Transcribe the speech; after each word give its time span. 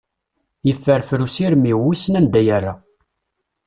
Yefferfer 0.67 1.19
usirem-iw, 1.27 1.79
wissen 1.83 2.17
anda 2.19 2.41
yerra. 2.47 2.73